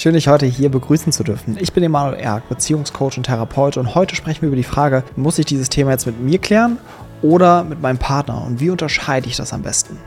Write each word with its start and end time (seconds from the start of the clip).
Schön, 0.00 0.14
dich 0.14 0.28
heute 0.28 0.46
hier 0.46 0.68
begrüßen 0.68 1.10
zu 1.10 1.24
dürfen. 1.24 1.56
Ich 1.58 1.72
bin 1.72 1.82
Emanuel 1.82 2.20
Erk, 2.20 2.48
Beziehungscoach 2.48 3.16
und 3.16 3.24
Therapeut 3.24 3.76
und 3.78 3.96
heute 3.96 4.14
sprechen 4.14 4.42
wir 4.42 4.46
über 4.46 4.54
die 4.54 4.62
Frage, 4.62 5.02
muss 5.16 5.40
ich 5.40 5.46
dieses 5.46 5.70
Thema 5.70 5.90
jetzt 5.90 6.06
mit 6.06 6.20
mir 6.20 6.38
klären 6.38 6.78
oder 7.20 7.64
mit 7.64 7.82
meinem 7.82 7.98
Partner 7.98 8.44
und 8.46 8.60
wie 8.60 8.70
unterscheide 8.70 9.26
ich 9.26 9.34
das 9.34 9.52
am 9.52 9.62
besten? 9.62 9.98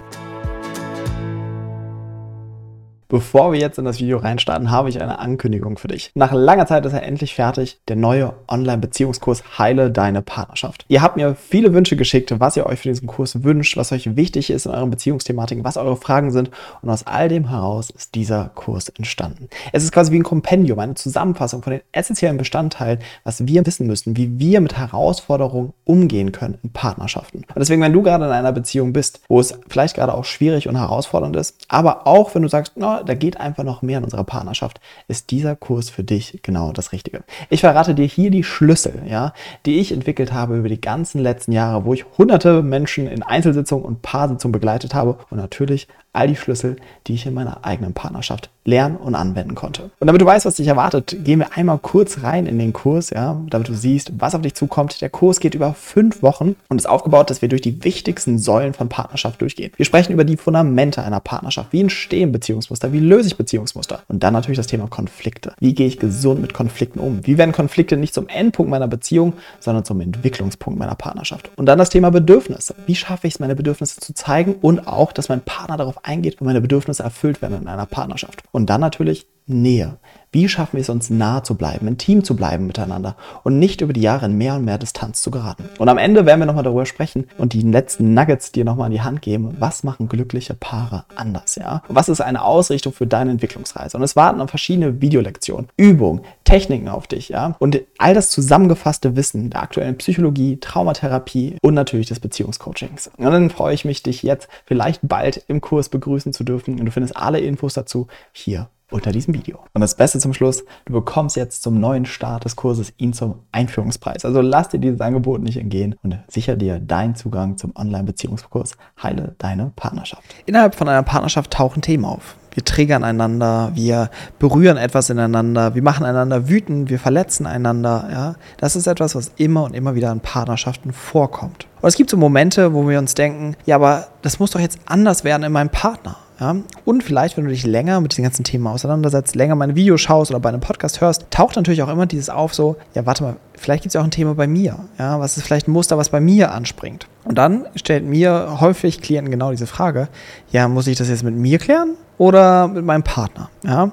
Bevor 3.11 3.51
wir 3.51 3.59
jetzt 3.59 3.77
in 3.77 3.83
das 3.83 3.99
Video 3.99 4.19
reinstarten, 4.19 4.71
habe 4.71 4.87
ich 4.87 5.01
eine 5.01 5.19
Ankündigung 5.19 5.77
für 5.77 5.89
dich. 5.89 6.11
Nach 6.15 6.31
langer 6.31 6.65
Zeit 6.65 6.85
ist 6.85 6.93
er 6.93 7.03
endlich 7.03 7.35
fertig, 7.35 7.81
der 7.89 7.97
neue 7.97 8.35
Online-Beziehungskurs 8.47 9.59
Heile 9.59 9.91
deine 9.91 10.21
Partnerschaft. 10.21 10.85
Ihr 10.87 11.01
habt 11.01 11.17
mir 11.17 11.35
viele 11.35 11.73
Wünsche 11.73 11.97
geschickt, 11.97 12.33
was 12.39 12.55
ihr 12.55 12.65
euch 12.65 12.79
für 12.79 12.87
diesen 12.87 13.07
Kurs 13.07 13.43
wünscht, 13.43 13.75
was 13.75 13.91
euch 13.91 14.15
wichtig 14.15 14.49
ist 14.49 14.65
in 14.65 14.71
euren 14.71 14.89
Beziehungsthematiken, 14.91 15.65
was 15.65 15.75
eure 15.75 15.97
Fragen 15.97 16.31
sind. 16.31 16.51
Und 16.81 16.89
aus 16.89 17.05
all 17.05 17.27
dem 17.27 17.49
heraus 17.49 17.89
ist 17.89 18.15
dieser 18.15 18.49
Kurs 18.55 18.87
entstanden. 18.87 19.49
Es 19.73 19.83
ist 19.83 19.91
quasi 19.91 20.13
wie 20.13 20.19
ein 20.19 20.23
Kompendium, 20.23 20.79
eine 20.79 20.95
Zusammenfassung 20.95 21.63
von 21.63 21.71
den 21.71 21.81
essentiellen 21.91 22.37
Bestandteilen, 22.37 22.99
was 23.25 23.45
wir 23.45 23.65
wissen 23.65 23.87
müssen, 23.87 24.15
wie 24.15 24.39
wir 24.39 24.61
mit 24.61 24.77
Herausforderungen 24.77 25.73
umgehen 25.83 26.31
können 26.31 26.59
in 26.63 26.71
Partnerschaften. 26.71 27.39
Und 27.39 27.59
deswegen, 27.59 27.81
wenn 27.81 27.91
du 27.91 28.03
gerade 28.03 28.23
in 28.23 28.31
einer 28.31 28.53
Beziehung 28.53 28.93
bist, 28.93 29.19
wo 29.27 29.41
es 29.41 29.59
vielleicht 29.67 29.95
gerade 29.95 30.13
auch 30.13 30.23
schwierig 30.23 30.69
und 30.69 30.77
herausfordernd 30.77 31.35
ist, 31.35 31.57
aber 31.67 32.07
auch 32.07 32.33
wenn 32.33 32.43
du 32.43 32.47
sagst, 32.47 32.77
no, 32.77 33.00
da 33.03 33.13
geht 33.13 33.39
einfach 33.39 33.63
noch 33.63 33.81
mehr 33.81 33.97
in 33.97 34.03
unserer 34.03 34.23
Partnerschaft, 34.23 34.79
ist 35.07 35.31
dieser 35.31 35.55
Kurs 35.55 35.89
für 35.89 36.03
dich 36.03 36.39
genau 36.43 36.71
das 36.71 36.91
Richtige. 36.91 37.23
Ich 37.49 37.61
verrate 37.61 37.95
dir 37.95 38.05
hier 38.05 38.31
die 38.31 38.43
Schlüssel, 38.43 39.03
ja, 39.07 39.33
die 39.65 39.79
ich 39.79 39.91
entwickelt 39.91 40.33
habe 40.33 40.57
über 40.57 40.69
die 40.69 40.81
ganzen 40.81 41.19
letzten 41.19 41.51
Jahre, 41.51 41.85
wo 41.85 41.93
ich 41.93 42.05
hunderte 42.17 42.63
Menschen 42.63 43.07
in 43.07 43.23
Einzelsitzungen 43.23 43.85
und 43.85 44.01
Paarsitzungen 44.01 44.51
begleitet 44.51 44.93
habe 44.93 45.17
und 45.29 45.37
natürlich 45.37 45.87
all 46.13 46.27
die 46.27 46.35
Schlüssel, 46.35 46.75
die 47.07 47.13
ich 47.13 47.25
in 47.25 47.33
meiner 47.33 47.65
eigenen 47.65 47.93
Partnerschaft 47.93 48.49
lernen 48.63 48.97
und 48.97 49.15
anwenden 49.15 49.55
konnte. 49.55 49.89
Und 49.99 50.07
damit 50.07 50.21
du 50.21 50.25
weißt, 50.25 50.45
was 50.45 50.55
dich 50.55 50.67
erwartet, 50.67 51.15
gehen 51.23 51.39
wir 51.39 51.57
einmal 51.57 51.79
kurz 51.79 52.21
rein 52.21 52.45
in 52.45 52.59
den 52.59 52.73
Kurs, 52.73 53.09
ja, 53.09 53.41
damit 53.49 53.69
du 53.69 53.73
siehst, 53.73 54.11
was 54.19 54.35
auf 54.35 54.41
dich 54.41 54.53
zukommt. 54.53 55.01
Der 55.01 55.09
Kurs 55.09 55.39
geht 55.39 55.55
über 55.55 55.73
fünf 55.73 56.21
Wochen 56.21 56.55
und 56.69 56.77
ist 56.77 56.85
aufgebaut, 56.87 57.29
dass 57.29 57.41
wir 57.41 57.49
durch 57.49 57.61
die 57.61 57.83
wichtigsten 57.83 58.37
Säulen 58.37 58.73
von 58.73 58.87
Partnerschaft 58.87 59.41
durchgehen. 59.41 59.71
Wir 59.77 59.85
sprechen 59.85 60.13
über 60.13 60.23
die 60.23 60.37
Fundamente 60.37 61.01
einer 61.01 61.19
Partnerschaft. 61.19 61.73
Wie 61.73 61.81
entstehen 61.81 62.31
Beziehungsmuster? 62.31 62.93
Wie 62.93 62.99
löse 62.99 63.27
ich 63.27 63.37
Beziehungsmuster? 63.37 64.03
Und 64.07 64.21
dann 64.21 64.33
natürlich 64.33 64.57
das 64.57 64.67
Thema 64.67 64.87
Konflikte. 64.87 65.53
Wie 65.59 65.73
gehe 65.73 65.87
ich 65.87 65.97
gesund 65.97 66.41
mit 66.41 66.53
Konflikten 66.53 66.99
um? 66.99 67.25
Wie 67.25 67.39
werden 67.39 67.53
Konflikte 67.53 67.97
nicht 67.97 68.13
zum 68.13 68.27
Endpunkt 68.27 68.69
meiner 68.69 68.87
Beziehung, 68.87 69.33
sondern 69.59 69.85
zum 69.85 70.01
Entwicklungspunkt 70.01 70.77
meiner 70.77 70.95
Partnerschaft? 70.95 71.49
Und 71.55 71.65
dann 71.65 71.79
das 71.79 71.89
Thema 71.89 72.11
Bedürfnisse. 72.11 72.75
Wie 72.85 72.95
schaffe 72.95 73.25
ich 73.25 73.35
es, 73.35 73.39
meine 73.39 73.55
Bedürfnisse 73.55 73.99
zu 73.99 74.13
zeigen 74.13 74.55
und 74.61 74.87
auch, 74.87 75.11
dass 75.13 75.29
mein 75.29 75.41
Partner 75.41 75.77
darauf 75.77 76.00
eingeht 76.03 76.41
und 76.41 76.47
meine 76.47 76.61
Bedürfnisse 76.61 77.03
erfüllt 77.03 77.41
werden 77.41 77.61
in 77.61 77.67
einer 77.67 77.85
Partnerschaft. 77.85 78.43
Und 78.51 78.69
dann 78.69 78.81
natürlich 78.81 79.27
Nähe. 79.45 79.97
Wie 80.33 80.47
schaffen 80.47 80.77
wir 80.77 80.81
es 80.81 80.89
uns 80.89 81.09
nah 81.09 81.43
zu 81.43 81.55
bleiben, 81.55 81.89
intim 81.89 82.23
zu 82.23 82.37
bleiben 82.37 82.65
miteinander 82.65 83.17
und 83.43 83.59
nicht 83.59 83.81
über 83.81 83.91
die 83.91 84.01
Jahre 84.01 84.27
in 84.27 84.37
mehr 84.37 84.55
und 84.55 84.63
mehr 84.63 84.77
Distanz 84.77 85.21
zu 85.21 85.29
geraten? 85.29 85.65
Und 85.77 85.89
am 85.89 85.97
Ende 85.97 86.25
werden 86.25 86.39
wir 86.39 86.45
nochmal 86.45 86.63
darüber 86.63 86.85
sprechen 86.85 87.27
und 87.37 87.51
die 87.51 87.61
letzten 87.61 88.13
Nuggets 88.13 88.53
dir 88.53 88.63
nochmal 88.63 88.87
in 88.87 88.93
die 88.93 89.01
Hand 89.01 89.21
geben. 89.21 89.57
Was 89.59 89.83
machen 89.83 90.07
glückliche 90.07 90.53
Paare 90.53 91.03
anders, 91.15 91.55
ja? 91.55 91.83
Und 91.89 91.95
was 91.95 92.07
ist 92.07 92.21
eine 92.21 92.45
Ausrichtung 92.45 92.93
für 92.93 93.07
deine 93.07 93.31
Entwicklungsreise? 93.31 93.97
Und 93.97 94.03
es 94.03 94.15
warten 94.15 94.39
auf 94.39 94.49
verschiedene 94.49 95.01
Videolektionen, 95.01 95.67
Übungen, 95.75 96.21
Techniken 96.45 96.87
auf 96.87 97.07
dich, 97.07 97.27
ja? 97.27 97.57
Und 97.59 97.81
all 97.97 98.13
das 98.13 98.29
zusammengefasste 98.29 99.17
Wissen 99.17 99.49
der 99.49 99.63
aktuellen 99.63 99.97
Psychologie, 99.97 100.61
Traumatherapie 100.61 101.57
und 101.61 101.73
natürlich 101.73 102.07
des 102.07 102.21
Beziehungscoachings. 102.21 103.11
Und 103.17 103.25
dann 103.25 103.49
freue 103.49 103.73
ich 103.73 103.83
mich, 103.83 104.01
dich 104.01 104.23
jetzt 104.23 104.47
vielleicht 104.65 105.01
bald 105.03 105.43
im 105.49 105.59
Kurs 105.59 105.89
begrüßen 105.89 106.31
zu 106.31 106.45
dürfen. 106.45 106.79
Und 106.79 106.85
du 106.85 106.91
findest 106.91 107.17
alle 107.17 107.41
Infos 107.41 107.73
dazu 107.73 108.07
hier 108.31 108.69
unter 108.91 109.11
diesem 109.11 109.33
Video. 109.33 109.59
Und 109.73 109.81
das 109.81 109.95
Beste 109.95 110.19
zum 110.19 110.33
Schluss, 110.33 110.63
du 110.85 110.93
bekommst 110.93 111.35
jetzt 111.35 111.63
zum 111.63 111.79
neuen 111.79 112.05
Start 112.05 112.45
des 112.45 112.55
Kurses 112.55 112.93
ihn 112.97 113.13
zum 113.13 113.39
Einführungspreis. 113.51 114.25
Also 114.25 114.41
lass 114.41 114.69
dir 114.69 114.79
dieses 114.79 115.01
Angebot 115.01 115.41
nicht 115.41 115.57
entgehen 115.57 115.95
und 116.03 116.19
sicher 116.27 116.55
dir 116.55 116.79
deinen 116.79 117.15
Zugang 117.15 117.57
zum 117.57 117.73
Online-Beziehungskurs 117.75 118.77
Heile 119.01 119.35
deine 119.37 119.71
Partnerschaft. 119.75 120.23
Innerhalb 120.45 120.75
von 120.75 120.87
einer 120.87 121.03
Partnerschaft 121.03 121.51
tauchen 121.51 121.81
Themen 121.81 122.05
auf. 122.05 122.35
Wir 122.53 122.65
triggern 122.65 123.05
einander, 123.05 123.71
wir 123.75 124.09
berühren 124.37 124.75
etwas 124.75 125.09
ineinander, 125.09 125.73
wir 125.73 125.81
machen 125.81 126.05
einander 126.05 126.49
wütend, 126.49 126.89
wir 126.89 126.99
verletzen 126.99 127.45
einander. 127.45 128.09
Ja? 128.11 128.35
Das 128.57 128.75
ist 128.75 128.87
etwas, 128.87 129.15
was 129.15 129.31
immer 129.37 129.63
und 129.63 129.73
immer 129.73 129.95
wieder 129.95 130.11
in 130.11 130.19
Partnerschaften 130.19 130.91
vorkommt. 130.91 131.67
Und 131.81 131.87
es 131.87 131.95
gibt 131.95 132.09
so 132.09 132.17
Momente, 132.17 132.73
wo 132.73 132.87
wir 132.87 132.99
uns 132.99 133.15
denken, 133.15 133.55
ja, 133.65 133.75
aber 133.75 134.07
das 134.21 134.39
muss 134.39 134.51
doch 134.51 134.59
jetzt 134.59 134.79
anders 134.85 135.23
werden 135.23 135.43
in 135.43 135.51
meinem 135.51 135.69
Partner. 135.69 136.17
Ja? 136.41 136.55
Und 136.83 137.03
vielleicht, 137.03 137.37
wenn 137.37 137.45
du 137.45 137.51
dich 137.51 137.65
länger 137.65 138.01
mit 138.01 138.11
diesen 138.11 138.23
ganzen 138.23 138.43
Themen 138.43 138.67
auseinandersetzt, 138.67 139.35
länger 139.35 139.55
meine 139.55 139.75
Videos 139.75 140.01
schaust 140.01 140.31
oder 140.31 140.39
bei 140.39 140.49
einem 140.49 140.59
Podcast 140.59 140.99
hörst, 140.99 141.27
taucht 141.29 141.55
natürlich 141.55 141.83
auch 141.83 141.89
immer 141.89 142.07
dieses 142.07 142.29
auf, 142.29 142.53
so, 142.53 142.75
ja, 142.95 143.05
warte 143.05 143.23
mal, 143.23 143.35
vielleicht 143.55 143.83
gibt 143.83 143.91
es 143.91 143.93
ja 143.93 144.01
auch 144.01 144.05
ein 144.05 144.11
Thema 144.11 144.33
bei 144.33 144.47
mir. 144.47 144.77
Ja? 144.97 145.19
Was 145.19 145.37
ist 145.37 145.43
vielleicht 145.43 145.67
ein 145.67 145.71
Muster, 145.71 145.97
was 145.97 146.09
bei 146.09 146.19
mir 146.19 146.51
anspringt? 146.51 147.07
Und 147.23 147.37
dann 147.37 147.67
stellt 147.75 148.05
mir 148.05 148.57
häufig 148.59 149.01
Klienten 149.01 149.31
genau 149.31 149.51
diese 149.51 149.67
Frage, 149.67 150.07
ja, 150.51 150.67
muss 150.67 150.87
ich 150.87 150.97
das 150.97 151.09
jetzt 151.09 151.23
mit 151.23 151.35
mir 151.35 151.59
klären 151.59 151.95
oder 152.17 152.67
mit 152.67 152.83
meinem 152.83 153.03
Partner? 153.03 153.49
Ja? 153.63 153.91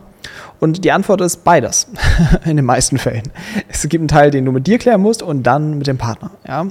Und 0.60 0.84
die 0.84 0.90
Antwort 0.90 1.20
ist 1.20 1.44
beides, 1.44 1.88
in 2.44 2.56
den 2.56 2.64
meisten 2.64 2.98
Fällen. 2.98 3.30
Es 3.68 3.82
gibt 3.82 4.00
einen 4.00 4.08
Teil, 4.08 4.30
den 4.30 4.44
du 4.44 4.52
mit 4.52 4.66
dir 4.66 4.78
klären 4.78 5.00
musst 5.00 5.22
und 5.22 5.44
dann 5.44 5.78
mit 5.78 5.86
dem 5.86 5.98
Partner. 5.98 6.30
Ja? 6.46 6.66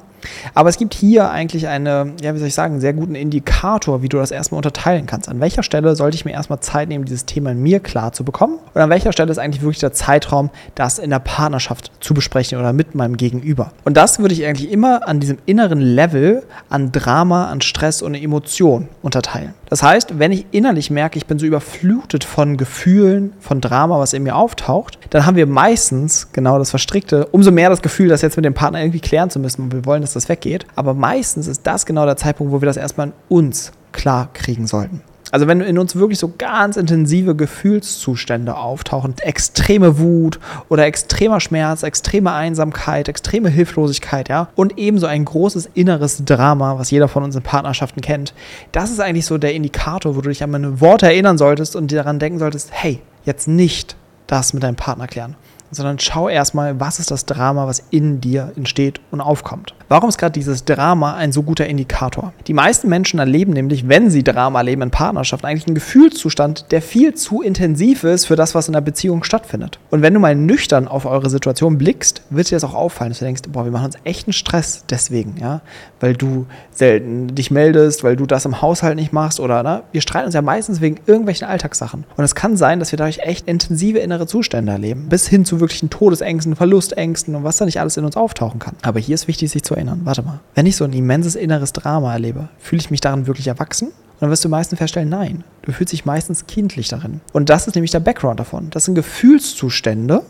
Aber 0.54 0.70
es 0.70 0.78
gibt 0.78 0.94
hier 0.94 1.30
eigentlich 1.32 1.68
eine, 1.68 2.14
ja, 2.22 2.34
wie 2.34 2.40
soll 2.40 2.50
ich 2.50 2.54
sagen, 2.54 2.74
einen 2.74 2.82
sehr 2.82 2.94
guten 2.94 3.16
Indikator, 3.16 4.02
wie 4.02 4.10
du 4.10 4.18
das 4.18 4.32
erstmal 4.32 4.58
unterteilen 4.58 5.06
kannst. 5.06 5.30
An 5.30 5.40
welcher 5.40 5.64
Stelle 5.64 5.96
sollte 5.96 6.16
ich 6.16 6.26
mir 6.26 6.32
erstmal 6.32 6.60
Zeit 6.60 6.90
nehmen, 6.90 7.06
dieses 7.06 7.26
Thema 7.26 7.52
in 7.52 7.62
mir 7.62 7.80
klar 7.80 8.12
zu 8.12 8.26
bekommen? 8.26 8.60
Und 8.74 8.82
an 8.82 8.90
welcher 8.90 9.14
Stelle 9.14 9.32
ist 9.32 9.38
eigentlich 9.38 9.62
wirklich 9.62 9.80
der 9.80 9.94
Zeitraum, 9.94 10.50
das 10.76 11.00
in 11.00 11.10
der 11.10 11.20
Partnerschaft 11.20 11.92
zu 12.02 12.14
besprechen 12.14 12.60
oder 12.60 12.74
mit 12.74 12.96
meinem 12.96 13.16
Gegenüber? 13.16 13.72
Und 13.86 13.96
das 13.96 14.20
würde 14.20 14.34
ich 14.34 14.46
eigentlich 14.46 14.72
immer 14.72 15.08
an 15.08 15.20
diesem 15.20 15.38
inneren 15.46 15.80
Level 15.80 16.44
an 16.70 16.92
Drama, 16.92 17.50
an 17.50 17.62
Stress 17.62 18.02
und 18.02 18.16
Emotion 18.16 18.90
unterteilen. 19.02 19.54
Das 19.70 19.84
heißt, 19.84 20.20
wenn 20.20 20.32
ich 20.32 20.46
innerlich 20.52 20.90
merke, 20.90 21.18
ich 21.18 21.26
bin 21.26 21.40
so 21.40 21.46
überflutet 21.46 22.24
von 22.24 22.58
Gefühlen, 22.58 23.34
von 23.40 23.62
Drama, 23.62 24.00
was 24.00 24.14
in 24.14 24.24
mir 24.24 24.36
auftaucht, 24.36 24.98
dann 25.10 25.26
haben 25.26 25.36
wir 25.36 25.48
meistens 25.48 26.32
genau 26.32 26.58
das 26.58 26.70
Verstrickte, 26.70 27.28
umso 27.28 27.52
mehr 27.52 27.70
das 27.70 27.82
Gefühl, 27.82 28.10
das 28.10 28.22
jetzt 28.22 28.38
mit 28.38 28.46
dem 28.46 28.54
Partner 28.54 28.80
irgendwie 28.82 29.00
klären 29.00 29.30
zu 29.30 29.40
müssen 29.40 29.64
und 29.64 29.74
wir 29.74 29.86
wollen, 29.86 30.02
dass 30.02 30.14
das 30.14 30.30
weggeht. 30.30 30.66
Aber 30.76 30.94
meistens 30.94 31.48
ist 31.48 31.62
das 31.66 31.86
genau 31.86 32.06
der 32.06 32.18
Zeitpunkt, 32.18 32.54
wo 32.54 32.62
wir 32.62 32.66
das 32.66 32.78
erstmal 32.78 33.08
in 33.08 33.14
uns 33.30 33.72
klar 33.92 34.30
kriegen 34.34 34.68
sollten. 34.68 35.02
Also 35.32 35.48
wenn 35.48 35.62
in 35.62 35.78
uns 35.78 35.96
wirklich 35.96 36.20
so 36.20 36.34
ganz 36.38 36.78
intensive 36.78 37.36
Gefühlszustände 37.36 38.56
auftauchen, 38.56 39.16
extreme 39.20 40.00
Wut 40.00 40.40
oder 40.70 40.86
extremer 40.86 41.40
Schmerz, 41.40 41.84
extreme 41.84 42.32
Einsamkeit, 42.32 43.10
extreme 43.10 43.50
Hilflosigkeit, 43.50 44.30
ja, 44.30 44.50
und 44.56 44.78
ebenso 44.78 45.08
ein 45.08 45.26
großes 45.26 45.70
inneres 45.74 46.24
Drama, 46.26 46.78
was 46.78 46.92
jeder 46.92 47.08
von 47.08 47.24
uns 47.24 47.36
in 47.36 47.42
Partnerschaften 47.42 48.02
kennt, 48.02 48.34
das 48.72 48.92
ist 48.92 49.00
eigentlich 49.00 49.26
so 49.26 49.38
der 49.38 49.54
Indikator, 49.54 50.16
wo 50.16 50.22
du 50.22 50.30
dich 50.30 50.44
an 50.44 50.52
meine 50.52 50.82
Worte 50.82 51.08
erinnern 51.08 51.38
solltest 51.38 51.76
und 51.76 51.92
dir 51.92 51.98
daran 51.98 52.20
denken 52.20 52.40
solltest, 52.40 52.70
hey, 52.72 53.02
jetzt 53.26 53.48
nicht 53.48 53.96
das 54.28 54.54
mit 54.54 54.64
deinem 54.64 54.76
Partner 54.76 55.08
klären, 55.08 55.36
sondern 55.72 56.00
schau 56.00 56.30
erstmal, 56.30 56.80
was 56.80 57.00
ist 57.00 57.12
das 57.12 57.26
Drama, 57.26 57.68
was 57.68 57.84
in 57.90 58.22
dir 58.22 58.52
entsteht 58.56 59.00
und 59.12 59.22
aufkommt. 59.22 59.74
Warum 59.90 60.10
ist 60.10 60.18
gerade 60.18 60.34
dieses 60.34 60.66
Drama 60.66 61.16
ein 61.16 61.32
so 61.32 61.44
guter 61.44 61.66
Indikator? 61.66 62.34
Die 62.48 62.54
meisten 62.54 62.90
Menschen 62.90 63.20
erleben 63.20 63.54
nämlich, 63.54 63.88
wenn 63.88 64.10
sie 64.10 64.24
Drama 64.24 64.60
erleben 64.60 64.82
in 64.82 64.92
Partnerschaft, 64.92 65.46
eigentlich 65.46 65.68
einen 65.68 65.76
Gefühlszustand, 65.76 66.66
der 66.72 66.82
viel 66.82 67.14
zu 67.14 67.42
intensiv 67.42 68.04
ist 68.04 68.26
für 68.26 68.36
das, 68.36 68.54
was 68.54 68.68
in 68.68 68.74
der 68.74 68.82
Beziehung 68.82 69.24
stattfindet. 69.24 69.80
Und 69.90 70.02
wenn 70.02 70.14
du 70.14 70.20
mal 70.20 70.36
nüchtern 70.36 70.88
auf 70.88 71.06
eure 71.06 71.30
Situation 71.30 71.78
blickst, 71.78 72.22
wird 72.30 72.52
dir 72.52 72.56
das 72.56 72.66
auch 72.66 72.74
auffallen, 72.74 73.12
dass 73.12 73.20
du 73.20 73.26
denkst, 73.26 73.44
boah, 73.50 73.64
wir 73.64 73.72
machen 73.72 73.86
uns 73.86 73.98
echten 74.04 74.34
Stress 74.34 74.84
deswegen, 74.90 75.36
ja, 75.40 75.62
weil 76.02 76.14
du 76.16 76.48
selten 76.72 77.34
dich 77.34 77.50
meldest, 77.50 78.04
weil 78.04 78.18
du 78.18 78.26
das 78.26 78.46
im 78.46 78.62
Haushalt 78.62 78.96
nicht 78.98 79.14
machst 79.14 79.40
oder, 79.40 79.64
ne? 79.64 79.84
wir 79.92 80.02
streiten 80.02 80.26
uns 80.26 80.36
ja 80.36 80.42
meistens 80.42 80.82
wegen 80.82 81.00
irgendwelchen 81.06 81.48
Alltagssachen. 81.48 82.04
Und 82.16 82.24
es 82.24 82.36
kann 82.36 82.58
sein, 82.58 82.80
dass 82.80 82.92
wir 82.92 82.98
dadurch 82.98 83.20
echt 83.20 83.48
intensive 83.48 84.00
innere 84.00 84.28
Zustände 84.28 84.72
erleben, 84.72 85.08
bis 85.10 85.28
hin 85.28 85.46
zu 85.58 85.62
wirklichen 85.62 85.90
Todesängsten, 85.90 86.56
Verlustängsten 86.56 87.36
und 87.36 87.44
was 87.44 87.58
da 87.58 87.66
nicht 87.66 87.80
alles 87.80 87.98
in 87.98 88.06
uns 88.06 88.16
auftauchen 88.16 88.60
kann. 88.60 88.76
Aber 88.82 89.00
hier 89.00 89.16
ist 89.16 89.28
wichtig, 89.28 89.52
sich 89.52 89.64
zu 89.64 89.76
erinnern, 89.76 90.02
warte 90.04 90.22
mal, 90.22 90.40
wenn 90.56 90.66
ich 90.66 90.76
so 90.76 90.86
ein 90.86 90.94
immenses 90.94 91.36
inneres 91.36 91.74
Drama 91.74 92.14
erlebe, 92.14 92.50
fühle 92.60 92.80
ich 92.80 92.92
mich 92.92 93.02
darin 93.02 93.28
wirklich 93.28 93.48
erwachsen? 93.48 93.88
Und 93.88 94.22
dann 94.22 94.30
wirst 94.30 94.46
du 94.46 94.50
meistens 94.50 94.80
feststellen, 94.80 95.10
nein, 95.10 95.44
du 95.62 95.72
fühlst 95.72 95.94
dich 95.94 96.06
meistens 96.06 96.48
kindlich 96.48 96.88
darin. 96.88 97.22
Und 97.34 97.50
das 97.50 97.68
ist 97.68 97.76
nämlich 97.76 97.92
der 97.92 98.00
Background 98.00 98.40
davon. 98.40 98.70
Das 98.72 98.86
sind 98.86 98.96
Gefühlszustände, 98.96 100.24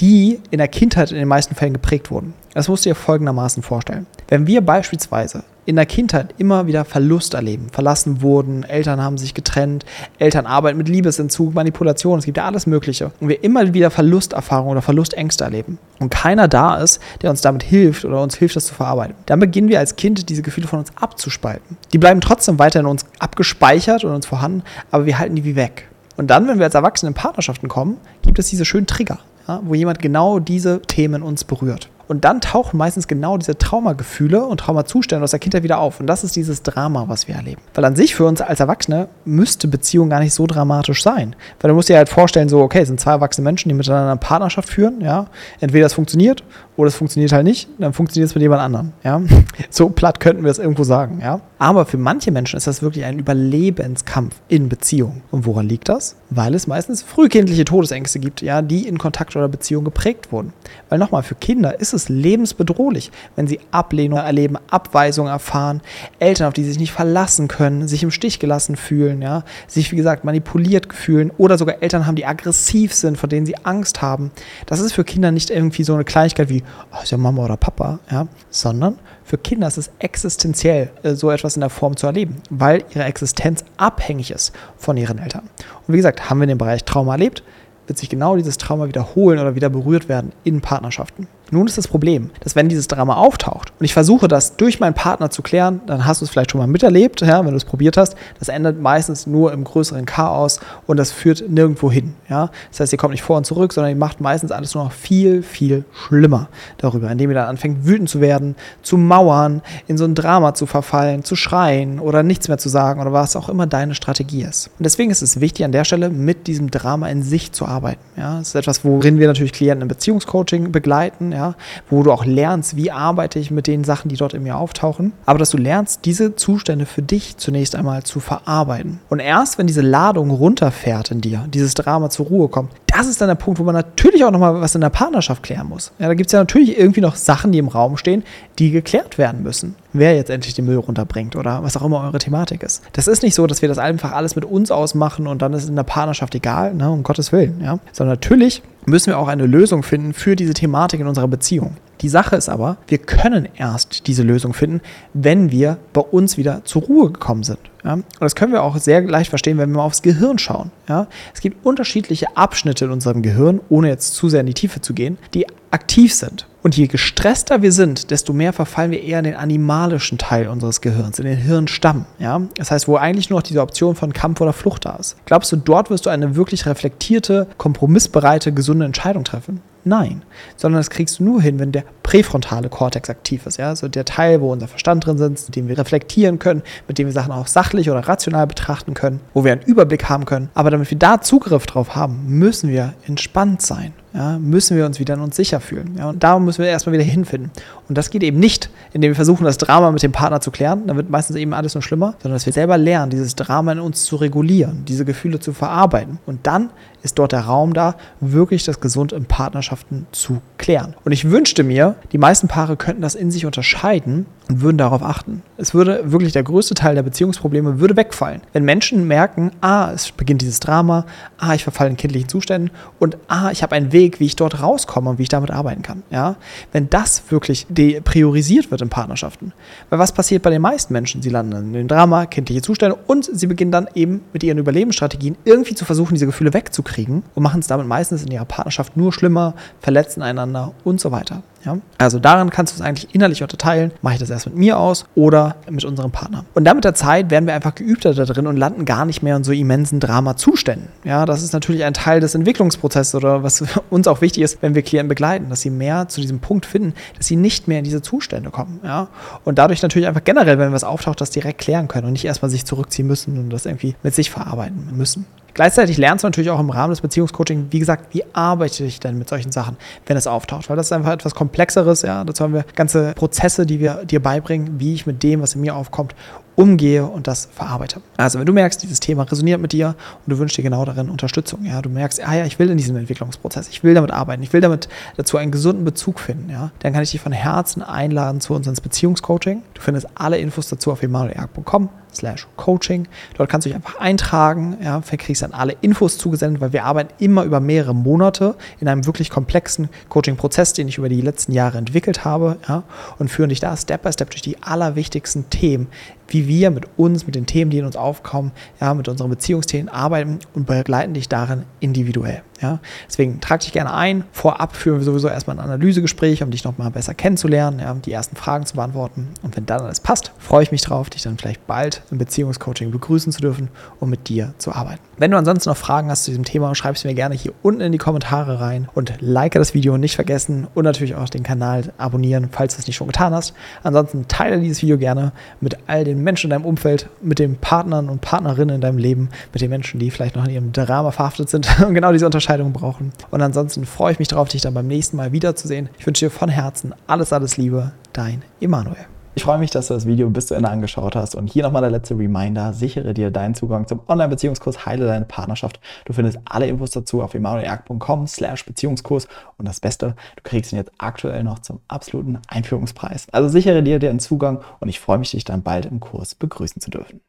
die 0.00 0.40
in 0.50 0.58
der 0.58 0.68
Kindheit 0.68 1.10
in 1.10 1.18
den 1.18 1.28
meisten 1.28 1.54
Fällen 1.54 1.72
geprägt 1.72 2.10
wurden. 2.10 2.34
Das 2.54 2.68
musst 2.68 2.84
du 2.84 2.90
dir 2.90 2.94
folgendermaßen 2.94 3.62
vorstellen. 3.62 4.06
Wenn 4.28 4.46
wir 4.46 4.60
beispielsweise 4.60 5.44
in 5.64 5.76
der 5.76 5.86
Kindheit 5.86 6.34
immer 6.38 6.66
wieder 6.66 6.84
Verlust 6.84 7.34
erleben, 7.34 7.68
verlassen 7.70 8.20
wurden, 8.20 8.64
Eltern 8.64 9.00
haben 9.00 9.16
sich 9.16 9.34
getrennt, 9.34 9.84
Eltern 10.18 10.46
arbeiten 10.46 10.76
mit 10.76 10.88
Liebesentzug, 10.88 11.54
Manipulation, 11.54 12.18
es 12.18 12.24
gibt 12.24 12.36
ja 12.36 12.44
alles 12.44 12.66
Mögliche. 12.66 13.12
Und 13.20 13.28
wir 13.28 13.44
immer 13.44 13.72
wieder 13.72 13.90
Verlusterfahrungen 13.90 14.72
oder 14.72 14.82
Verlustängste 14.82 15.44
erleben 15.44 15.78
und 16.00 16.10
keiner 16.10 16.48
da 16.48 16.76
ist, 16.76 17.00
der 17.22 17.30
uns 17.30 17.40
damit 17.40 17.62
hilft 17.62 18.04
oder 18.04 18.22
uns 18.22 18.36
hilft, 18.36 18.56
das 18.56 18.66
zu 18.66 18.74
verarbeiten, 18.74 19.14
dann 19.26 19.38
beginnen 19.40 19.68
wir 19.68 19.78
als 19.78 19.96
Kind 19.96 20.28
diese 20.28 20.42
Gefühle 20.42 20.66
von 20.66 20.80
uns 20.80 20.90
abzuspalten. 20.96 21.76
Die 21.92 21.98
bleiben 21.98 22.20
trotzdem 22.20 22.58
weiter 22.58 22.80
in 22.80 22.86
uns 22.86 23.06
abgespeichert 23.18 24.04
und 24.04 24.12
uns 24.12 24.26
vorhanden, 24.26 24.62
aber 24.90 25.06
wir 25.06 25.18
halten 25.18 25.36
die 25.36 25.44
wie 25.44 25.56
weg. 25.56 25.88
Und 26.16 26.28
dann, 26.28 26.46
wenn 26.48 26.58
wir 26.58 26.66
als 26.66 26.74
Erwachsene 26.74 27.10
in 27.10 27.14
Partnerschaften 27.14 27.68
kommen, 27.68 27.96
gibt 28.22 28.38
es 28.38 28.48
diese 28.48 28.64
schönen 28.64 28.86
Trigger, 28.86 29.18
ja, 29.48 29.60
wo 29.64 29.74
jemand 29.74 30.00
genau 30.00 30.38
diese 30.38 30.82
Themen 30.82 31.22
uns 31.22 31.44
berührt. 31.44 31.88
Und 32.08 32.24
dann 32.24 32.40
tauchen 32.40 32.76
meistens 32.76 33.08
genau 33.08 33.36
diese 33.38 33.56
Traumagefühle 33.56 34.44
und 34.44 34.60
Traumazustände 34.60 35.24
aus 35.24 35.30
der 35.30 35.40
Kindheit 35.40 35.62
wieder 35.62 35.78
auf. 35.78 36.00
Und 36.00 36.06
das 36.06 36.24
ist 36.24 36.36
dieses 36.36 36.62
Drama, 36.62 37.04
was 37.08 37.28
wir 37.28 37.34
erleben. 37.34 37.62
Weil 37.74 37.84
an 37.84 37.96
sich 37.96 38.14
für 38.14 38.24
uns 38.24 38.40
als 38.40 38.60
Erwachsene 38.60 39.08
müsste 39.24 39.68
Beziehung 39.68 40.10
gar 40.10 40.20
nicht 40.20 40.34
so 40.34 40.46
dramatisch 40.46 41.02
sein. 41.02 41.36
Weil 41.60 41.70
du 41.70 41.74
musst 41.74 41.88
dir 41.88 41.96
halt 41.96 42.08
vorstellen, 42.08 42.48
so, 42.48 42.60
okay, 42.60 42.80
es 42.80 42.88
sind 42.88 43.00
zwei 43.00 43.12
erwachsene 43.12 43.44
Menschen, 43.44 43.68
die 43.68 43.74
miteinander 43.74 44.10
eine 44.10 44.20
Partnerschaft 44.20 44.68
führen, 44.68 45.00
ja. 45.00 45.26
Entweder 45.60 45.86
es 45.86 45.94
funktioniert 45.94 46.44
oder 46.76 46.88
es 46.88 46.94
funktioniert 46.94 47.32
halt 47.32 47.44
nicht, 47.44 47.68
dann 47.78 47.92
funktioniert 47.92 48.30
es 48.30 48.34
mit 48.34 48.42
jemand 48.42 48.62
anderem, 48.62 48.92
ja. 49.04 49.20
So 49.70 49.90
platt 49.90 50.20
könnten 50.20 50.42
wir 50.44 50.50
es 50.50 50.58
irgendwo 50.58 50.84
sagen, 50.84 51.20
ja. 51.20 51.40
Aber 51.58 51.84
für 51.84 51.98
manche 51.98 52.30
Menschen 52.30 52.56
ist 52.56 52.66
das 52.66 52.82
wirklich 52.82 53.04
ein 53.04 53.18
Überlebenskampf 53.18 54.34
in 54.48 54.68
Beziehung. 54.68 55.22
Und 55.30 55.46
woran 55.46 55.68
liegt 55.68 55.88
das? 55.88 56.16
Weil 56.30 56.54
es 56.54 56.66
meistens 56.66 57.02
frühkindliche 57.02 57.64
Todesängste 57.64 58.18
gibt, 58.18 58.42
ja, 58.42 58.62
die 58.62 58.88
in 58.88 58.98
Kontakt 58.98 59.36
oder 59.36 59.48
Beziehung 59.48 59.84
geprägt 59.84 60.32
wurden. 60.32 60.52
Weil 60.88 60.98
nochmal, 60.98 61.22
für 61.22 61.34
Kinder 61.34 61.78
ist 61.78 61.92
es 61.92 62.08
lebensbedrohlich, 62.08 63.12
wenn 63.36 63.46
sie 63.46 63.60
Ablehnung 63.70 64.18
erleben, 64.18 64.56
Abweisung 64.70 65.26
erfahren, 65.26 65.82
Eltern, 66.18 66.48
auf 66.48 66.54
die 66.54 66.64
sie 66.64 66.70
sich 66.70 66.80
nicht 66.80 66.92
verlassen 66.92 67.48
können, 67.48 67.86
sich 67.86 68.02
im 68.02 68.10
Stich 68.10 68.38
gelassen 68.38 68.76
fühlen, 68.76 69.22
ja, 69.22 69.44
sich 69.66 69.92
wie 69.92 69.96
gesagt 69.96 70.24
manipuliert 70.24 70.92
fühlen 70.92 71.30
oder 71.36 71.58
sogar 71.58 71.82
Eltern 71.82 72.06
haben, 72.06 72.16
die 72.16 72.26
aggressiv 72.26 72.94
sind, 72.94 73.18
vor 73.18 73.28
denen 73.28 73.46
sie 73.46 73.56
Angst 73.64 74.02
haben. 74.02 74.30
Das 74.66 74.80
ist 74.80 74.94
für 74.94 75.04
Kinder 75.04 75.30
nicht 75.30 75.50
irgendwie 75.50 75.84
so 75.84 75.94
eine 75.94 76.04
Kleinigkeit 76.04 76.48
wie, 76.48 76.61
oh, 76.92 77.02
ist 77.02 77.12
ja 77.12 77.18
Mama 77.18 77.44
oder 77.44 77.56
Papa, 77.56 77.98
ja, 78.10 78.26
sondern 78.50 78.98
für 79.24 79.38
Kinder 79.38 79.68
ist 79.68 79.78
es 79.78 79.90
existenziell, 79.98 80.90
äh, 81.02 81.14
so 81.14 81.30
etwas 81.30 81.56
in 81.56 81.60
der 81.60 81.70
Form 81.70 81.96
zu 81.96 82.06
erleben, 82.06 82.42
weil 82.50 82.84
ihre 82.94 83.04
Existenz 83.04 83.64
abhängig 83.76 84.30
ist 84.30 84.52
von 84.76 84.96
ihren 84.96 85.18
Eltern. 85.18 85.48
Und 85.86 85.94
wie 85.94 85.96
gesagt, 85.96 86.28
haben 86.28 86.38
wir 86.38 86.44
in 86.44 86.50
dem 86.50 86.58
Bereich 86.58 86.84
Trauma 86.84 87.12
erlebt, 87.12 87.42
wird 87.86 87.98
sich 87.98 88.08
genau 88.08 88.36
dieses 88.36 88.58
Trauma 88.58 88.88
wiederholen 88.88 89.38
oder 89.38 89.54
wieder 89.54 89.68
berührt 89.68 90.08
werden 90.08 90.32
in 90.44 90.60
Partnerschaften. 90.60 91.28
Nun 91.54 91.66
ist 91.66 91.76
das 91.76 91.86
Problem, 91.86 92.30
dass 92.40 92.56
wenn 92.56 92.70
dieses 92.70 92.88
Drama 92.88 93.16
auftaucht 93.16 93.74
und 93.78 93.84
ich 93.84 93.92
versuche 93.92 94.26
das 94.26 94.56
durch 94.56 94.80
meinen 94.80 94.94
Partner 94.94 95.28
zu 95.28 95.42
klären, 95.42 95.82
dann 95.84 96.06
hast 96.06 96.22
du 96.22 96.24
es 96.24 96.30
vielleicht 96.30 96.50
schon 96.50 96.58
mal 96.58 96.66
miterlebt, 96.66 97.20
ja, 97.20 97.44
wenn 97.44 97.50
du 97.50 97.58
es 97.58 97.66
probiert 97.66 97.98
hast. 97.98 98.16
Das 98.38 98.48
endet 98.48 98.80
meistens 98.80 99.26
nur 99.26 99.52
im 99.52 99.62
größeren 99.62 100.06
Chaos 100.06 100.60
und 100.86 100.96
das 100.96 101.12
führt 101.12 101.50
nirgendwo 101.50 101.92
hin. 101.92 102.14
Ja. 102.30 102.48
Das 102.70 102.80
heißt, 102.80 102.92
ihr 102.94 102.98
kommt 102.98 103.10
nicht 103.12 103.22
vor 103.22 103.36
und 103.36 103.44
zurück, 103.44 103.74
sondern 103.74 103.90
ihr 103.90 103.98
macht 103.98 104.18
meistens 104.22 104.50
alles 104.50 104.74
nur 104.74 104.84
noch 104.84 104.92
viel, 104.92 105.42
viel 105.42 105.84
schlimmer 105.92 106.48
darüber, 106.78 107.10
indem 107.10 107.30
ihr 107.30 107.34
dann 107.34 107.48
anfängt, 107.48 107.84
wütend 107.84 108.08
zu 108.08 108.22
werden, 108.22 108.56
zu 108.80 108.96
mauern, 108.96 109.60
in 109.88 109.98
so 109.98 110.06
ein 110.06 110.14
Drama 110.14 110.54
zu 110.54 110.64
verfallen, 110.64 111.22
zu 111.22 111.36
schreien 111.36 112.00
oder 112.00 112.22
nichts 112.22 112.48
mehr 112.48 112.56
zu 112.56 112.70
sagen 112.70 112.98
oder 112.98 113.12
was 113.12 113.36
auch 113.36 113.50
immer 113.50 113.66
deine 113.66 113.94
Strategie 113.94 114.44
ist. 114.44 114.68
Und 114.78 114.84
deswegen 114.84 115.10
ist 115.10 115.20
es 115.20 115.38
wichtig, 115.42 115.66
an 115.66 115.72
der 115.72 115.84
Stelle 115.84 116.08
mit 116.08 116.46
diesem 116.46 116.70
Drama 116.70 117.08
in 117.08 117.22
sich 117.22 117.52
zu 117.52 117.66
arbeiten. 117.66 118.00
Ja. 118.16 118.38
Das 118.38 118.48
ist 118.48 118.54
etwas, 118.54 118.86
worin 118.86 119.18
wir 119.18 119.26
natürlich 119.26 119.52
Klienten 119.52 119.82
im 119.82 119.88
Beziehungscoaching 119.88 120.72
begleiten. 120.72 121.32
Ja 121.32 121.41
wo 121.88 122.02
du 122.02 122.12
auch 122.12 122.24
lernst, 122.24 122.76
wie 122.76 122.90
arbeite 122.90 123.38
ich 123.38 123.50
mit 123.50 123.66
den 123.66 123.84
Sachen, 123.84 124.08
die 124.08 124.16
dort 124.16 124.34
in 124.34 124.42
mir 124.42 124.56
auftauchen, 124.56 125.12
aber 125.26 125.38
dass 125.38 125.50
du 125.50 125.58
lernst, 125.58 126.04
diese 126.04 126.36
Zustände 126.36 126.86
für 126.86 127.02
dich 127.02 127.36
zunächst 127.36 127.76
einmal 127.76 128.02
zu 128.02 128.20
verarbeiten. 128.20 129.00
Und 129.08 129.20
erst 129.20 129.58
wenn 129.58 129.66
diese 129.66 129.82
Ladung 129.82 130.30
runterfährt 130.30 131.10
in 131.10 131.20
dir, 131.20 131.44
dieses 131.52 131.74
Drama 131.74 132.10
zur 132.10 132.26
Ruhe 132.26 132.48
kommt, 132.48 132.70
das 132.92 133.06
ist 133.06 133.20
dann 133.20 133.28
der 133.28 133.34
Punkt, 133.34 133.58
wo 133.58 133.64
man 133.64 133.74
natürlich 133.74 134.24
auch 134.24 134.30
nochmal 134.30 134.60
was 134.60 134.74
in 134.74 134.80
der 134.80 134.90
Partnerschaft 134.90 135.42
klären 135.42 135.68
muss. 135.68 135.92
Ja, 135.98 136.08
da 136.08 136.14
gibt 136.14 136.28
es 136.28 136.32
ja 136.32 136.40
natürlich 136.40 136.78
irgendwie 136.78 137.00
noch 137.00 137.16
Sachen, 137.16 137.52
die 137.52 137.58
im 137.58 137.68
Raum 137.68 137.96
stehen, 137.96 138.22
die 138.58 138.70
geklärt 138.70 139.18
werden 139.18 139.42
müssen. 139.42 139.74
Wer 139.92 140.14
jetzt 140.14 140.30
endlich 140.30 140.54
den 140.54 140.66
Müll 140.66 140.76
runterbringt 140.76 141.36
oder 141.36 141.62
was 141.62 141.76
auch 141.76 141.84
immer 141.84 142.02
eure 142.02 142.18
Thematik 142.18 142.62
ist. 142.62 142.82
Das 142.92 143.06
ist 143.06 143.22
nicht 143.22 143.34
so, 143.34 143.46
dass 143.46 143.62
wir 143.62 143.68
das 143.68 143.78
einfach 143.78 144.12
alles 144.12 144.36
mit 144.36 144.44
uns 144.44 144.70
ausmachen 144.70 145.26
und 145.26 145.42
dann 145.42 145.52
ist 145.54 145.64
es 145.64 145.68
in 145.68 145.76
der 145.76 145.82
Partnerschaft 145.82 146.34
egal, 146.34 146.74
ne, 146.74 146.90
um 146.90 147.02
Gottes 147.02 147.32
Willen. 147.32 147.60
Ja? 147.62 147.78
Sondern 147.92 148.14
natürlich 148.14 148.62
müssen 148.84 149.08
wir 149.08 149.18
auch 149.18 149.28
eine 149.28 149.46
Lösung 149.46 149.82
finden 149.82 150.12
für 150.12 150.36
diese 150.36 150.54
Thematik 150.54 151.00
in 151.00 151.06
unserer 151.06 151.28
Beziehung. 151.28 151.76
Die 152.02 152.08
Sache 152.08 152.34
ist 152.34 152.48
aber, 152.48 152.78
wir 152.88 152.98
können 152.98 153.48
erst 153.56 154.08
diese 154.08 154.24
Lösung 154.24 154.54
finden, 154.54 154.80
wenn 155.14 155.52
wir 155.52 155.78
bei 155.92 156.00
uns 156.00 156.36
wieder 156.36 156.64
zur 156.64 156.82
Ruhe 156.82 157.12
gekommen 157.12 157.44
sind. 157.44 157.60
Ja? 157.84 157.94
Und 157.94 158.04
das 158.20 158.34
können 158.34 158.52
wir 158.52 158.64
auch 158.64 158.76
sehr 158.76 159.02
leicht 159.02 159.30
verstehen, 159.30 159.56
wenn 159.56 159.70
wir 159.70 159.76
mal 159.76 159.84
aufs 159.84 160.02
Gehirn 160.02 160.38
schauen. 160.38 160.72
Ja? 160.88 161.06
Es 161.32 161.40
gibt 161.40 161.64
unterschiedliche 161.64 162.36
Abschnitte 162.36 162.86
in 162.86 162.90
unserem 162.90 163.22
Gehirn, 163.22 163.60
ohne 163.68 163.88
jetzt 163.88 164.14
zu 164.14 164.28
sehr 164.28 164.40
in 164.40 164.46
die 164.46 164.54
Tiefe 164.54 164.80
zu 164.80 164.94
gehen, 164.94 165.16
die 165.32 165.46
aktiv 165.70 166.12
sind. 166.12 166.48
Und 166.62 166.76
je 166.76 166.86
gestresster 166.86 167.62
wir 167.62 167.72
sind, 167.72 168.10
desto 168.10 168.32
mehr 168.32 168.52
verfallen 168.52 168.90
wir 168.90 169.02
eher 169.02 169.18
in 169.18 169.24
den 169.24 169.34
animalischen 169.34 170.18
Teil 170.18 170.48
unseres 170.48 170.80
Gehirns, 170.80 171.18
in 171.18 171.24
den 171.24 171.36
Hirnstamm. 171.36 172.06
Ja? 172.18 172.42
Das 172.56 172.72
heißt, 172.72 172.88
wo 172.88 172.96
eigentlich 172.96 173.30
nur 173.30 173.38
noch 173.38 173.44
diese 173.44 173.62
Option 173.62 173.94
von 173.94 174.12
Kampf 174.12 174.40
oder 174.40 174.52
Flucht 174.52 174.84
da 174.86 174.96
ist. 174.96 175.16
Glaubst 175.24 175.52
du, 175.52 175.56
dort 175.56 175.90
wirst 175.90 176.06
du 176.06 176.10
eine 176.10 176.34
wirklich 176.34 176.66
reflektierte, 176.66 177.46
kompromissbereite, 177.58 178.52
gesunde 178.52 178.86
Entscheidung 178.86 179.22
treffen? 179.22 179.60
Nein, 179.84 180.22
sondern 180.56 180.80
das 180.80 180.90
kriegst 180.90 181.18
du 181.18 181.24
nur 181.24 181.42
hin, 181.42 181.58
wenn 181.58 181.72
der 181.72 181.84
präfrontale 182.02 182.68
Kortex 182.68 183.10
aktiv 183.10 183.46
ist. 183.46 183.58
Ja? 183.58 183.68
Also 183.68 183.88
der 183.88 184.04
Teil, 184.04 184.40
wo 184.40 184.52
unser 184.52 184.68
Verstand 184.68 185.06
drin 185.06 185.18
sitzt, 185.18 185.48
mit 185.48 185.56
dem 185.56 185.68
wir 185.68 185.78
reflektieren 185.78 186.38
können, 186.38 186.62
mit 186.88 186.98
dem 186.98 187.06
wir 187.06 187.12
Sachen 187.12 187.32
auch 187.32 187.46
sachlich 187.46 187.90
oder 187.90 188.00
rational 188.00 188.46
betrachten 188.46 188.94
können, 188.94 189.20
wo 189.34 189.44
wir 189.44 189.52
einen 189.52 189.62
Überblick 189.62 190.08
haben 190.08 190.24
können. 190.24 190.50
Aber 190.54 190.70
damit 190.70 190.90
wir 190.90 190.98
da 190.98 191.20
Zugriff 191.20 191.66
drauf 191.66 191.94
haben, 191.94 192.24
müssen 192.26 192.70
wir 192.70 192.94
entspannt 193.06 193.62
sein 193.62 193.92
ja, 194.14 194.38
müssen 194.38 194.76
wir 194.76 194.84
uns 194.84 195.00
wieder 195.00 195.14
in 195.14 195.20
uns 195.20 195.36
sicher 195.36 195.60
fühlen. 195.60 195.94
Ja, 195.96 196.10
und 196.10 196.22
darum 196.22 196.44
müssen 196.44 196.62
wir 196.62 196.68
erstmal 196.68 196.92
wieder 196.92 197.04
hinfinden. 197.04 197.50
Und 197.88 197.96
das 197.96 198.10
geht 198.10 198.22
eben 198.22 198.38
nicht, 198.38 198.68
indem 198.92 199.10
wir 199.10 199.14
versuchen, 199.14 199.44
das 199.44 199.56
Drama 199.56 199.90
mit 199.90 200.02
dem 200.02 200.12
Partner 200.12 200.40
zu 200.40 200.50
klären. 200.50 200.86
Dann 200.86 200.96
wird 200.96 201.08
meistens 201.08 201.36
eben 201.36 201.54
alles 201.54 201.74
nur 201.74 201.82
schlimmer, 201.82 202.14
sondern 202.22 202.36
dass 202.36 202.44
wir 202.44 202.52
selber 202.52 202.76
lernen, 202.76 203.10
dieses 203.10 203.36
Drama 203.36 203.72
in 203.72 203.80
uns 203.80 204.04
zu 204.04 204.16
regulieren, 204.16 204.84
diese 204.86 205.04
Gefühle 205.04 205.40
zu 205.40 205.52
verarbeiten. 205.52 206.18
Und 206.26 206.46
dann 206.46 206.70
ist 207.02 207.18
dort 207.18 207.32
der 207.32 207.40
Raum 207.40 207.74
da, 207.74 207.96
wirklich 208.20 208.64
das 208.64 208.80
Gesund 208.80 209.12
in 209.12 209.26
Partnerschaften 209.26 210.06
zu 210.12 210.40
klären. 210.58 210.94
Und 211.04 211.12
ich 211.12 211.30
wünschte 211.30 211.64
mir, 211.64 211.96
die 212.12 212.18
meisten 212.18 212.48
Paare 212.48 212.76
könnten 212.76 213.02
das 213.02 213.14
in 213.14 213.30
sich 213.30 213.44
unterscheiden 213.44 214.26
und 214.48 214.60
würden 214.60 214.78
darauf 214.78 215.02
achten. 215.02 215.42
Es 215.56 215.74
würde 215.74 216.12
wirklich 216.12 216.32
der 216.32 216.42
größte 216.42 216.74
Teil 216.74 216.94
der 216.94 217.02
Beziehungsprobleme 217.02 217.80
würde 217.80 217.96
wegfallen. 217.96 218.42
Wenn 218.52 218.64
Menschen 218.64 219.06
merken, 219.06 219.52
ah, 219.60 219.90
es 219.92 220.12
beginnt 220.12 220.42
dieses 220.42 220.60
Drama, 220.60 221.06
ah, 221.38 221.54
ich 221.54 221.62
verfalle 221.62 221.90
in 221.90 221.96
kindlichen 221.96 222.28
Zuständen 222.28 222.70
und 222.98 223.16
ah, 223.28 223.50
ich 223.50 223.62
habe 223.62 223.74
einen 223.74 223.92
Weg, 223.92 224.20
wie 224.20 224.26
ich 224.26 224.36
dort 224.36 224.62
rauskomme 224.62 225.10
und 225.10 225.18
wie 225.18 225.22
ich 225.22 225.28
damit 225.28 225.50
arbeiten 225.50 225.82
kann. 225.82 226.02
Ja? 226.10 226.36
Wenn 226.72 226.90
das 226.90 227.22
wirklich 227.30 227.66
priorisiert 228.04 228.70
wird 228.70 228.82
in 228.82 228.88
Partnerschaften. 228.88 229.52
Weil 229.90 229.98
was 229.98 230.12
passiert 230.12 230.42
bei 230.42 230.50
den 230.50 230.62
meisten 230.62 230.92
Menschen? 230.92 231.22
Sie 231.22 231.30
landen 231.30 231.52
in 231.52 231.72
dem 231.72 231.88
Drama, 231.88 232.26
kindliche 232.26 232.62
Zustände 232.62 232.96
und 233.06 233.28
sie 233.32 233.46
beginnen 233.46 233.72
dann 233.72 233.88
eben 233.94 234.22
mit 234.32 234.42
ihren 234.42 234.58
Überlebensstrategien 234.58 235.36
irgendwie 235.44 235.74
zu 235.74 235.84
versuchen, 235.84 236.14
diese 236.14 236.26
Gefühle 236.26 236.52
wegzukriegen 236.52 236.91
kriegen 236.92 237.22
und 237.34 237.42
machen 237.42 237.60
es 237.60 237.66
damit 237.66 237.86
meistens 237.86 238.22
in 238.22 238.30
ihrer 238.30 238.44
Partnerschaft 238.44 238.96
nur 238.96 239.12
schlimmer, 239.12 239.54
verletzen 239.80 240.22
einander 240.22 240.72
und 240.84 241.00
so 241.00 241.10
weiter. 241.10 241.42
Ja? 241.64 241.78
Also 241.98 242.18
daran 242.18 242.50
kannst 242.50 242.74
du 242.74 242.80
es 242.80 242.86
eigentlich 242.86 243.14
innerlich 243.14 243.42
unterteilen. 243.42 243.92
Mache 244.02 244.14
ich 244.14 244.20
das 244.20 244.30
erst 244.30 244.46
mit 244.46 244.56
mir 244.56 244.78
aus 244.78 245.04
oder 245.14 245.56
mit 245.70 245.84
unserem 245.84 246.10
Partner. 246.10 246.44
Und 246.54 246.64
dann 246.64 246.76
mit 246.76 246.84
der 246.84 246.94
Zeit 246.94 247.30
werden 247.30 247.46
wir 247.46 247.54
einfach 247.54 247.74
geübter 247.74 248.14
da 248.14 248.24
drin 248.24 248.46
und 248.46 248.56
landen 248.56 248.84
gar 248.84 249.04
nicht 249.04 249.22
mehr 249.22 249.36
in 249.36 249.44
so 249.44 249.52
immensen 249.52 250.00
Dramazuständen. 250.00 250.88
Ja, 251.04 251.26
das 251.26 251.42
ist 251.42 251.52
natürlich 251.52 251.84
ein 251.84 251.94
Teil 251.94 252.20
des 252.20 252.34
Entwicklungsprozesses 252.34 253.14
oder 253.14 253.42
was 253.42 253.64
uns 253.90 254.08
auch 254.08 254.20
wichtig 254.20 254.42
ist, 254.42 254.62
wenn 254.62 254.74
wir 254.74 254.82
Klienten 254.82 255.08
begleiten, 255.08 255.48
dass 255.50 255.60
sie 255.60 255.70
mehr 255.70 256.08
zu 256.08 256.20
diesem 256.20 256.40
Punkt 256.40 256.66
finden, 256.66 256.94
dass 257.16 257.26
sie 257.26 257.36
nicht 257.36 257.68
mehr 257.68 257.78
in 257.78 257.84
diese 257.84 258.02
Zustände 258.02 258.50
kommen. 258.50 258.80
Ja? 258.84 259.08
Und 259.44 259.58
dadurch 259.58 259.82
natürlich 259.82 260.08
einfach 260.08 260.24
generell, 260.24 260.58
wenn 260.58 260.72
was 260.72 260.84
auftaucht, 260.84 261.20
das 261.20 261.30
direkt 261.30 261.58
klären 261.58 261.88
können 261.88 262.06
und 262.06 262.12
nicht 262.12 262.24
erstmal 262.24 262.50
sich 262.50 262.64
zurückziehen 262.64 263.06
müssen 263.06 263.38
und 263.38 263.50
das 263.50 263.66
irgendwie 263.66 263.94
mit 264.02 264.14
sich 264.14 264.30
verarbeiten 264.30 264.88
müssen. 264.96 265.26
Gleichzeitig 265.54 265.98
lernst 265.98 266.24
du 266.24 266.28
natürlich 266.28 266.50
auch 266.50 266.60
im 266.60 266.70
Rahmen 266.70 266.90
des 266.90 267.02
Beziehungscoaching, 267.02 267.66
wie 267.70 267.78
gesagt, 267.78 268.14
wie 268.14 268.24
arbeite 268.32 268.84
ich 268.84 269.00
denn 269.00 269.18
mit 269.18 269.28
solchen 269.28 269.52
Sachen, 269.52 269.76
wenn 270.06 270.16
es 270.16 270.26
auftaucht? 270.26 270.70
Weil 270.70 270.76
das 270.76 270.86
ist 270.86 270.92
einfach 270.92 271.12
etwas 271.12 271.34
Komplexeres, 271.52 272.00
ja. 272.00 272.24
Dazu 272.24 272.44
haben 272.44 272.54
wir 272.54 272.64
ganze 272.74 273.12
Prozesse, 273.12 273.66
die 273.66 273.78
wir 273.78 274.06
dir 274.06 274.22
beibringen, 274.22 274.80
wie 274.80 274.94
ich 274.94 275.04
mit 275.04 275.22
dem, 275.22 275.42
was 275.42 275.54
in 275.54 275.60
mir 275.60 275.76
aufkommt, 275.76 276.14
umgehe 276.56 277.04
und 277.04 277.26
das 277.26 277.48
verarbeite. 277.52 278.02
Also 278.16 278.38
wenn 278.38 278.46
du 278.46 278.52
merkst, 278.52 278.82
dieses 278.82 279.00
Thema 279.00 279.24
resoniert 279.24 279.60
mit 279.60 279.72
dir 279.72 279.94
und 280.26 280.30
du 280.32 280.38
wünschst 280.38 280.58
dir 280.58 280.62
genau 280.62 280.84
darin 280.84 281.08
Unterstützung, 281.08 281.64
ja, 281.64 281.80
du 281.82 281.88
merkst, 281.88 282.26
ah 282.26 282.34
ja, 282.34 282.44
ich 282.44 282.58
will 282.58 282.70
in 282.70 282.76
diesem 282.76 282.96
Entwicklungsprozess, 282.96 283.68
ich 283.68 283.84
will 283.84 283.94
damit 283.94 284.10
arbeiten, 284.10 284.42
ich 284.42 284.52
will 284.52 284.60
damit 284.60 284.88
dazu 285.16 285.36
einen 285.36 285.50
gesunden 285.50 285.84
Bezug 285.84 286.20
finden, 286.20 286.50
ja, 286.50 286.70
dann 286.80 286.92
kann 286.92 287.02
ich 287.02 287.10
dich 287.10 287.20
von 287.20 287.32
Herzen 287.32 287.82
einladen 287.82 288.40
zu 288.40 288.54
uns 288.54 288.66
ins 288.66 288.80
Beziehungscoaching. 288.80 289.62
Du 289.74 289.80
findest 289.80 290.08
alle 290.14 290.38
Infos 290.38 290.68
dazu 290.68 290.92
auf 290.92 291.02
emanuelerg.com 291.02 291.88
slash 292.14 292.46
coaching. 292.56 293.08
Dort 293.36 293.48
kannst 293.48 293.64
du 293.64 293.70
dich 293.70 293.76
einfach 293.76 293.98
eintragen, 293.98 294.78
ja, 294.82 295.00
kriegst 295.00 295.42
dann 295.42 295.52
alle 295.52 295.76
Infos 295.80 296.18
zugesendet, 296.18 296.60
weil 296.60 296.72
wir 296.72 296.84
arbeiten 296.84 297.12
immer 297.18 297.44
über 297.44 297.60
mehrere 297.60 297.94
Monate 297.94 298.54
in 298.80 298.88
einem 298.88 299.06
wirklich 299.06 299.30
komplexen 299.30 299.88
Coaching-Prozess, 300.08 300.72
den 300.72 300.88
ich 300.88 300.98
über 300.98 301.08
die 301.08 301.20
letzten 301.20 301.52
Jahre 301.52 301.78
entwickelt 301.78 302.24
habe, 302.24 302.56
ja, 302.68 302.82
und 303.18 303.30
führen 303.30 303.50
dich 303.50 303.60
da 303.60 303.76
Step 303.76 304.02
by 304.02 304.12
Step 304.12 304.30
durch 304.30 304.42
die 304.42 304.62
allerwichtigsten 304.62 305.48
Themen, 305.50 305.88
wie 306.32 306.48
wir 306.48 306.70
mit 306.70 306.86
uns, 306.96 307.26
mit 307.26 307.34
den 307.34 307.46
Themen, 307.46 307.70
die 307.70 307.78
in 307.78 307.84
uns 307.84 307.96
aufkommen, 307.96 308.52
ja, 308.80 308.94
mit 308.94 309.08
unseren 309.08 309.30
Beziehungsthemen 309.30 309.88
arbeiten 309.88 310.38
und 310.54 310.66
begleiten 310.66 311.14
dich 311.14 311.28
darin 311.28 311.64
individuell. 311.80 312.42
Ja? 312.62 312.78
Deswegen 313.08 313.40
trag 313.40 313.60
dich 313.60 313.72
gerne 313.72 313.92
ein. 313.92 314.24
Vorab 314.32 314.74
führen 314.74 314.98
wir 314.98 315.04
sowieso 315.04 315.28
erstmal 315.28 315.58
ein 315.58 315.64
Analysegespräch, 315.64 316.42
um 316.42 316.50
dich 316.50 316.64
nochmal 316.64 316.90
besser 316.90 317.14
kennenzulernen, 317.14 317.80
ja, 317.80 317.92
die 317.94 318.12
ersten 318.12 318.36
Fragen 318.36 318.64
zu 318.64 318.76
beantworten. 318.76 319.28
Und 319.42 319.56
wenn 319.56 319.66
dann 319.66 319.82
alles 319.82 320.00
passt, 320.00 320.32
freue 320.38 320.62
ich 320.62 320.72
mich 320.72 320.82
drauf, 320.82 321.10
dich 321.10 321.22
dann 321.22 321.36
vielleicht 321.36 321.66
bald 321.66 322.02
im 322.10 322.18
Beziehungscoaching 322.18 322.90
begrüßen 322.90 323.32
zu 323.32 323.40
dürfen 323.40 323.68
und 324.00 324.08
mit 324.08 324.28
dir 324.28 324.54
zu 324.58 324.72
arbeiten. 324.72 325.00
Wenn 325.18 325.30
du 325.30 325.36
ansonsten 325.36 325.68
noch 325.68 325.76
Fragen 325.76 326.10
hast 326.10 326.24
zu 326.24 326.30
diesem 326.30 326.44
Thema, 326.44 326.74
schreib 326.74 326.96
es 326.96 327.04
mir 327.04 327.14
gerne 327.14 327.34
hier 327.34 327.52
unten 327.62 327.80
in 327.80 327.92
die 327.92 327.98
Kommentare 327.98 328.60
rein 328.60 328.88
und 328.94 329.14
like 329.20 329.52
das 329.52 329.74
Video 329.74 329.98
nicht 329.98 330.14
vergessen 330.14 330.68
und 330.74 330.84
natürlich 330.84 331.14
auch 331.14 331.28
den 331.28 331.42
Kanal 331.42 331.92
abonnieren, 331.98 332.48
falls 332.50 332.76
du 332.76 332.80
es 332.80 332.86
nicht 332.86 332.96
schon 332.96 333.08
getan 333.08 333.34
hast. 333.34 333.54
Ansonsten 333.82 334.28
teile 334.28 334.60
dieses 334.60 334.82
Video 334.82 334.98
gerne 334.98 335.32
mit 335.60 335.76
all 335.86 336.04
den 336.04 336.22
Menschen 336.22 336.46
in 336.46 336.50
deinem 336.50 336.64
Umfeld, 336.64 337.08
mit 337.20 337.38
den 337.38 337.56
Partnern 337.56 338.08
und 338.08 338.20
Partnerinnen 338.20 338.76
in 338.76 338.80
deinem 338.80 338.98
Leben, 338.98 339.28
mit 339.52 339.60
den 339.62 339.70
Menschen, 339.70 339.98
die 339.98 340.10
vielleicht 340.10 340.36
noch 340.36 340.44
in 340.44 340.50
ihrem 340.50 340.72
Drama 340.72 341.10
verhaftet 341.10 341.48
sind 341.50 341.68
und 341.86 341.94
genau 341.94 342.12
diese 342.12 342.26
Unterscheidung 342.26 342.51
brauchen. 342.58 343.12
Und 343.30 343.42
ansonsten 343.42 343.86
freue 343.86 344.12
ich 344.12 344.18
mich 344.18 344.28
darauf, 344.28 344.48
dich 344.48 344.62
dann 344.62 344.74
beim 344.74 344.86
nächsten 344.86 345.16
Mal 345.16 345.32
wiederzusehen. 345.32 345.88
Ich 345.98 346.06
wünsche 346.06 346.26
dir 346.26 346.30
von 346.30 346.48
Herzen 346.48 346.94
alles, 347.06 347.32
alles 347.32 347.56
Liebe, 347.56 347.92
dein 348.12 348.42
Emanuel. 348.60 349.06
Ich 349.34 349.44
freue 349.44 349.56
mich, 349.56 349.70
dass 349.70 349.88
du 349.88 349.94
das 349.94 350.04
Video 350.06 350.28
bis 350.28 350.48
zu 350.48 350.54
Ende 350.54 350.68
angeschaut 350.68 351.16
hast. 351.16 351.34
Und 351.34 351.46
hier 351.46 351.62
nochmal 351.62 351.80
der 351.80 351.90
letzte 351.90 352.18
Reminder. 352.18 352.74
Sichere 352.74 353.14
dir 353.14 353.30
deinen 353.30 353.54
Zugang 353.54 353.88
zum 353.88 354.00
Online-Beziehungskurs 354.06 354.84
Heile 354.84 355.06
deine 355.06 355.24
Partnerschaft. 355.24 355.80
Du 356.04 356.12
findest 356.12 356.38
alle 356.44 356.66
Infos 356.66 356.90
dazu 356.90 357.22
auf 357.22 357.32
emanuelerg.com 357.32 358.26
slash 358.26 358.66
Beziehungskurs. 358.66 359.28
Und 359.56 359.66
das 359.66 359.80
Beste, 359.80 360.16
du 360.36 360.42
kriegst 360.42 360.72
ihn 360.72 360.76
jetzt 360.76 360.92
aktuell 360.98 361.44
noch 361.44 361.60
zum 361.60 361.80
absoluten 361.88 362.40
Einführungspreis. 362.48 363.26
Also 363.32 363.48
sichere 363.48 363.82
dir 363.82 363.98
den 363.98 364.20
Zugang 364.20 364.60
und 364.80 364.90
ich 364.90 365.00
freue 365.00 365.16
mich, 365.16 365.30
dich 365.30 365.44
dann 365.44 365.62
bald 365.62 365.86
im 365.86 366.00
Kurs 366.00 366.34
begrüßen 366.34 366.82
zu 366.82 366.90
dürfen. 366.90 367.22